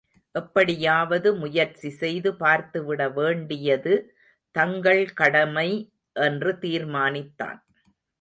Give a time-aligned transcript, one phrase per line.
[0.35, 3.93] எப்படியாவது முயற்சி செய்து பார்த்துவிட வேண்டியது
[4.55, 5.67] தங்கள் கடமை
[6.15, 7.59] என்று தீர்மானித்தான்.